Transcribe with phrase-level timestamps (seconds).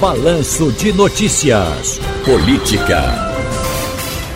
[0.00, 1.98] Balanço de Notícias.
[2.22, 3.02] Política.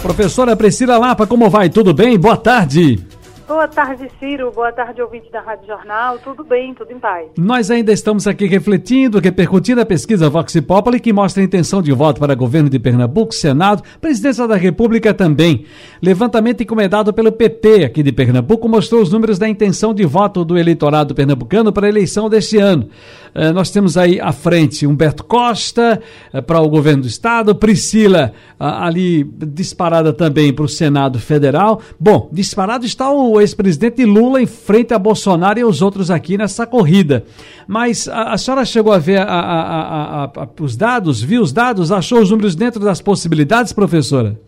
[0.00, 1.68] Professora Priscila Lapa, como vai?
[1.68, 2.16] Tudo bem?
[2.16, 3.07] Boa tarde.
[3.48, 4.52] Boa tarde, Ciro.
[4.52, 6.18] Boa tarde, ouvinte da Rádio Jornal.
[6.18, 7.28] Tudo bem, tudo em paz.
[7.38, 11.90] Nós ainda estamos aqui refletindo, repercutindo a pesquisa Vox Populi, que mostra a intenção de
[11.90, 15.64] voto para governo de Pernambuco, Senado, Presidência da República também.
[16.02, 20.58] Levantamento encomendado pelo PP aqui de Pernambuco mostrou os números da intenção de voto do
[20.58, 22.90] eleitorado pernambucano para a eleição deste ano.
[23.34, 26.00] Uh, nós temos aí à frente Humberto Costa
[26.34, 31.80] uh, para o governo do Estado, Priscila uh, ali disparada também para o Senado Federal.
[31.98, 36.66] Bom, disparado está o ex-presidente Lula em frente a Bolsonaro e os outros aqui nessa
[36.66, 37.24] corrida.
[37.66, 42.20] Mas a, a senhora chegou a ver a, a, os dados, viu os dados, achou
[42.20, 44.38] os números dentro das possibilidades, professora?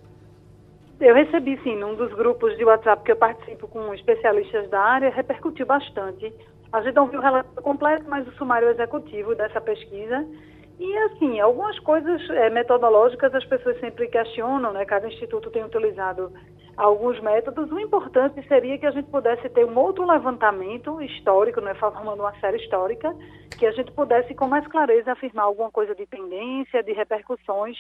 [1.00, 5.10] Eu recebi, sim, num dos grupos de WhatsApp que eu participo com especialistas da área,
[5.10, 6.30] repercutiu bastante.
[6.70, 10.26] A gente não viu o relatório completo, mas o sumário executivo dessa pesquisa.
[10.78, 14.84] E, assim, algumas coisas é, metodológicas as pessoas sempre questionam, né?
[14.84, 16.32] Cada instituto tem utilizado
[16.80, 17.70] alguns métodos.
[17.70, 22.34] O importante seria que a gente pudesse ter um outro levantamento histórico, né, formando uma
[22.40, 23.14] série histórica,
[23.58, 27.76] que a gente pudesse com mais clareza afirmar alguma coisa de tendência, de repercussões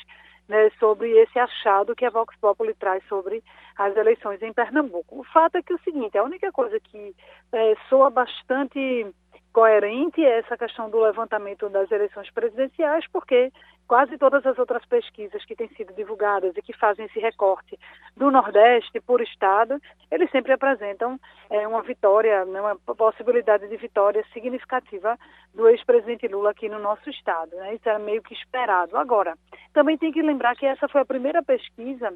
[0.46, 3.42] né, sobre esse achado que a Vox Populi traz sobre
[3.78, 5.20] as eleições em Pernambuco.
[5.20, 7.14] O fato é que é o seguinte, a única coisa que
[7.52, 9.06] é, soa bastante
[9.52, 13.52] coerente é essa questão do levantamento das eleições presidenciais, porque
[13.90, 17.76] quase todas as outras pesquisas que têm sido divulgadas e que fazem esse recorte
[18.16, 21.18] do Nordeste por estado, eles sempre apresentam
[21.50, 25.18] é, uma vitória, né, uma possibilidade de vitória significativa
[25.52, 27.56] do ex-presidente Lula aqui no nosso estado.
[27.56, 27.74] Né?
[27.74, 28.96] Isso era meio que esperado.
[28.96, 29.36] Agora,
[29.72, 32.14] também tem que lembrar que essa foi a primeira pesquisa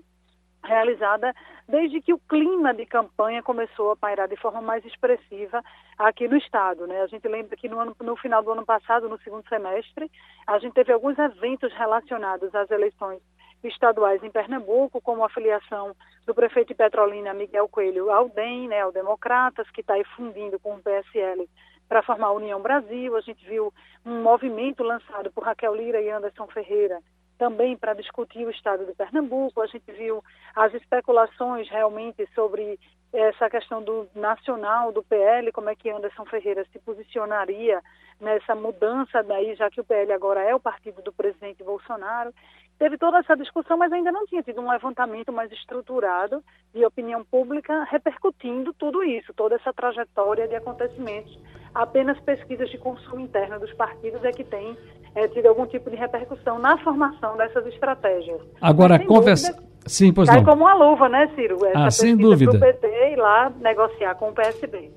[0.65, 1.35] realizada
[1.69, 5.63] desde que o clima de campanha começou a pairar de forma mais expressiva
[5.99, 7.03] aqui no estado, né?
[7.03, 10.11] A gente lembra que no, ano, no final do ano passado, no segundo semestre,
[10.47, 13.21] a gente teve alguns eventos relacionados às eleições
[13.63, 15.95] estaduais em Pernambuco, como a filiação
[16.27, 20.59] do prefeito de Petrolina, Miguel Coelho, ao DEM, né, ao Democratas, que está aí fundindo
[20.59, 21.49] com o PSL
[21.89, 23.17] para formar a União Brasil.
[23.17, 23.73] A gente viu
[24.05, 27.01] um movimento lançado por Raquel Lira e Anderson Ferreira
[27.39, 29.61] também para discutir o estado de Pernambuco.
[29.61, 30.23] A gente viu
[30.55, 32.79] as especulações realmente sobre
[33.13, 37.81] essa questão do nacional do PL, como é que Anderson Ferreira se posicionaria
[38.21, 42.33] nessa mudança daí, já que o PL agora é o partido do presidente Bolsonaro.
[42.79, 46.43] Teve toda essa discussão, mas ainda não tinha tido um levantamento mais estruturado
[46.75, 51.39] de opinião pública repercutindo tudo isso, toda essa trajetória de acontecimentos.
[51.73, 54.77] Apenas pesquisas de consumo interno dos partidos é que tem
[55.15, 58.41] é, tido algum tipo de repercussão na formação dessas estratégias.
[58.61, 59.57] Agora, conversa.
[59.87, 60.45] Sim, pois cai não.
[60.45, 61.65] como uma luva, né, Ciro?
[61.67, 62.59] Essa ah, sem dúvida.
[62.59, 64.91] Para o PT ir lá negociar com o PSB.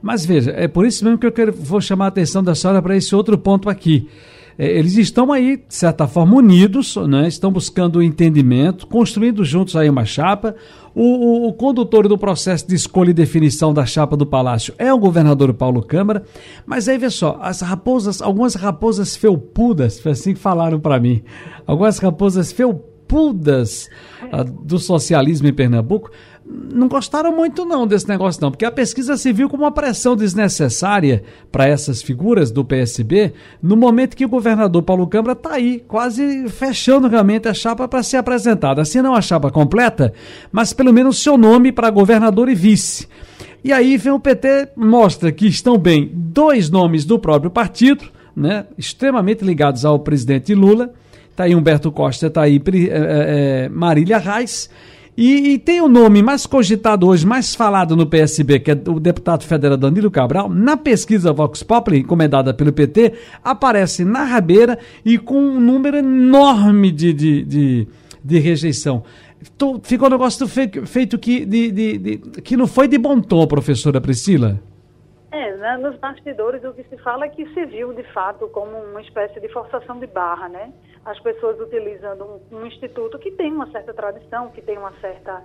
[0.00, 2.80] Mas veja, é por isso mesmo que eu quero, vou chamar a atenção da senhora
[2.80, 4.08] para esse outro ponto aqui.
[4.60, 7.26] É, eles estão aí, de certa forma, unidos, né?
[7.26, 10.54] estão buscando entendimento, construindo juntos aí uma chapa.
[10.94, 14.92] O, o, o, condutor do processo de escolha e definição da chapa do Palácio é
[14.92, 16.24] o governador Paulo Câmara,
[16.66, 21.22] mas aí vê só, as raposas, algumas raposas felpudas, foi assim que falaram para mim,
[21.66, 23.90] algumas raposas felpudas pudas
[24.32, 26.12] uh, do socialismo em Pernambuco
[26.72, 30.16] não gostaram muito não desse negócio não, porque a pesquisa se viu como uma pressão
[30.16, 35.82] desnecessária para essas figuras do PSB, no momento que o governador Paulo Câmara está aí,
[35.86, 38.82] quase fechando realmente a chapa para ser apresentada.
[38.82, 40.12] Assim não a chapa completa,
[40.50, 43.08] mas pelo menos seu nome para governador e vice.
[43.62, 48.66] E aí vem o PT, mostra que estão bem dois nomes do próprio partido, né,
[48.78, 50.94] extremamente ligados ao presidente Lula,
[51.40, 54.68] Está aí Humberto Costa, está aí é, é, Marília Reis.
[55.16, 59.00] E, e, tem o nome mais cogitado hoje, mais falado no PSB, que é o
[59.00, 60.48] deputado federal Danilo Cabral.
[60.48, 63.12] Na pesquisa Vox Populi, encomendada pelo PT,
[63.42, 67.88] aparece na rabeira e com um número enorme de, de, de,
[68.24, 69.02] de rejeição.
[69.82, 73.46] ficou um negócio feito, feito que, de, de, de, que não foi de bom tom,
[73.46, 74.60] professora Priscila.
[75.32, 78.76] É, né, nos bastidores o que se fala é que se viu de fato como
[78.76, 80.72] uma espécie de forçação de barra, né?
[81.04, 85.42] As pessoas utilizando um, um instituto que tem uma certa tradição, que tem uma certa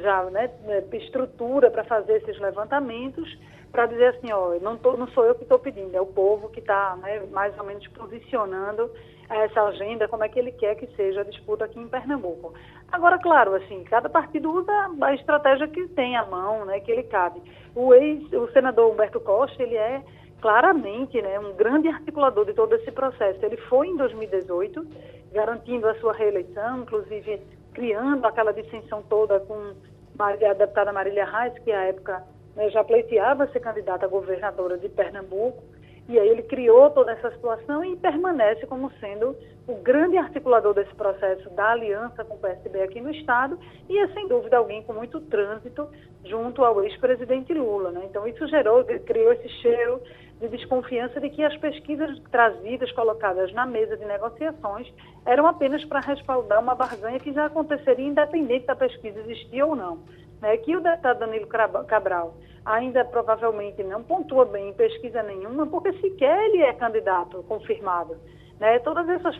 [0.00, 0.50] já né,
[0.92, 3.36] estrutura para fazer esses levantamentos,
[3.70, 6.48] para dizer assim, ó, não, tô, não sou eu que estou pedindo, é o povo
[6.48, 8.90] que está né, mais ou menos posicionando
[9.28, 12.54] essa agenda, como é que ele quer que seja a disputa aqui em Pernambuco.
[12.96, 14.72] Agora, claro, assim, cada partido usa
[15.02, 17.42] a estratégia que tem à mão, né, que ele cabe.
[17.74, 20.02] O ex, o senador Humberto Costa, ele é
[20.40, 23.44] claramente né, um grande articulador de todo esse processo.
[23.44, 24.86] Ele foi em 2018,
[25.30, 27.42] garantindo a sua reeleição, inclusive
[27.74, 29.74] criando aquela dissensão toda com
[30.18, 34.88] a deputada Marília Reis, que à época né, já pleiteava ser candidata a governadora de
[34.88, 35.62] Pernambuco.
[36.08, 39.36] E aí ele criou toda essa situação e permanece como sendo
[39.66, 43.58] o grande articulador desse processo da aliança com o PSB aqui no Estado
[43.88, 45.88] e é sem dúvida alguém com muito trânsito
[46.24, 47.90] junto ao ex-presidente Lula.
[47.90, 48.02] Né?
[48.08, 50.00] Então isso gerou, criou esse cheiro
[50.40, 54.86] de desconfiança de que as pesquisas trazidas, colocadas na mesa de negociações,
[55.24, 59.98] eram apenas para respaldar uma barganha que já aconteceria independente da pesquisa existir ou não.
[60.40, 60.56] Né?
[60.58, 62.34] Que o deputado Danilo Cabral
[62.66, 68.16] ainda provavelmente não pontua bem em pesquisa nenhuma, porque sequer ele é candidato confirmado.
[68.58, 68.80] Né?
[68.80, 69.36] Todas essas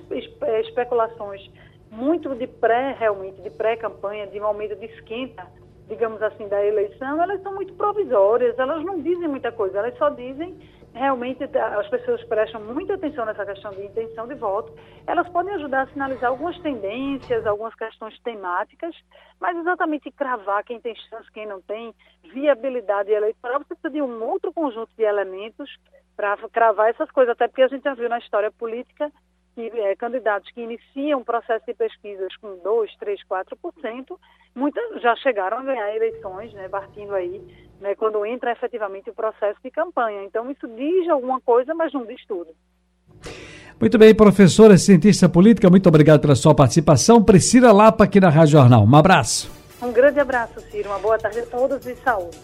[0.60, 1.50] especulações,
[1.90, 5.44] muito de pré, realmente, de pré-campanha, de momento de esquenta,
[5.88, 10.08] digamos assim, da eleição, elas são muito provisórias, elas não dizem muita coisa, elas só
[10.10, 10.56] dizem
[10.96, 14.72] realmente as pessoas prestam muita atenção nessa questão de intenção de voto,
[15.06, 18.96] elas podem ajudar a sinalizar algumas tendências, algumas questões temáticas,
[19.38, 21.94] mas exatamente cravar quem tem chance, quem não tem,
[22.32, 25.70] viabilidade eleitoral, você precisa de um outro conjunto de elementos
[26.16, 29.12] para cravar essas coisas, até porque a gente já viu na história política
[29.56, 34.18] que é, candidatos que iniciam o processo de pesquisas com 2, 3, 4%,
[34.54, 37.40] muitas já chegaram a ganhar eleições, né, partindo aí,
[37.80, 40.22] né, quando entra efetivamente o processo de campanha.
[40.24, 42.54] Então, isso diz alguma coisa, mas não diz tudo.
[43.80, 47.24] Muito bem, professora, cientista política, muito obrigado pela sua participação.
[47.24, 48.84] Priscila Lapa aqui na Rádio Jornal.
[48.84, 49.50] Um abraço.
[49.82, 50.90] Um grande abraço, Ciro.
[50.90, 52.38] Uma boa tarde a todos e saúde.